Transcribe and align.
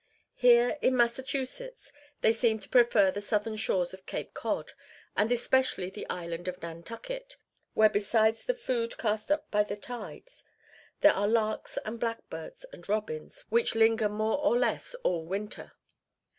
Here 0.33 0.79
in 0.81 0.97
Massachusetts 0.97 1.93
they 2.21 2.33
seem 2.33 2.57
to 2.57 2.67
prefer 2.69 3.11
the 3.11 3.21
southern 3.21 3.55
shores 3.55 3.93
of 3.93 4.07
Cape 4.07 4.33
Cod, 4.33 4.71
and 5.15 5.31
especially 5.31 5.91
the 5.91 6.09
island 6.09 6.47
of 6.47 6.59
Nantucket, 6.59 7.37
where 7.75 7.87
besides 7.87 8.43
the 8.45 8.55
food 8.55 8.97
cast 8.97 9.31
up 9.31 9.51
by 9.51 9.61
the 9.61 9.75
tides, 9.75 10.43
there 11.01 11.13
are 11.13 11.27
larks 11.27 11.77
and 11.85 11.99
blackbirds 11.99 12.65
and 12.73 12.89
robins, 12.89 13.41
which 13.49 13.75
linger 13.75 14.09
more 14.09 14.39
or 14.39 14.57
less 14.57 14.95
all 15.03 15.23
winter. 15.23 15.73